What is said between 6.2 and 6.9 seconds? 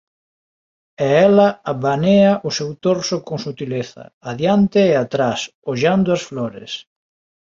flores.